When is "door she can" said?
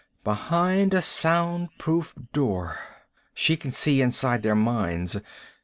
2.33-3.69